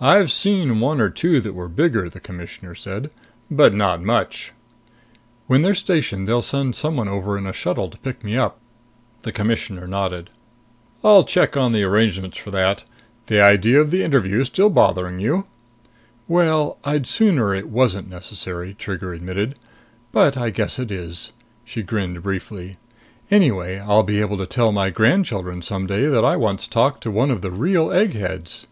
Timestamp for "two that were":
1.08-1.68